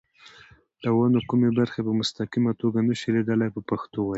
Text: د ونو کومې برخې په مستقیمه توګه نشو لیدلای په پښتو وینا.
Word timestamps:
د 0.83 0.85
ونو 0.97 1.19
کومې 1.29 1.49
برخې 1.59 1.79
په 1.87 1.91
مستقیمه 1.99 2.51
توګه 2.61 2.79
نشو 2.87 3.09
لیدلای 3.15 3.49
په 3.55 3.61
پښتو 3.69 3.97
وینا. 4.01 4.09